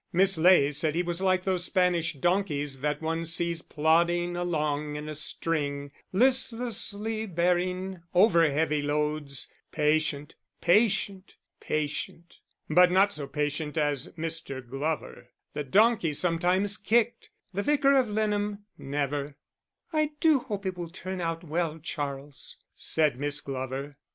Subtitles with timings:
[0.11, 5.07] Miss Ley said he was like those Spanish donkeys that one sees plodding along in
[5.07, 12.39] a string, listlessly bearing over heavy loads patient, patient, patient.
[12.67, 14.67] But not so patient as Mr.
[14.67, 19.37] Glover; the donkey sometimes kicked, the Vicar of Leanham never.
[19.93, 23.97] "I do hope it will turn out well, Charles," said Miss Glover.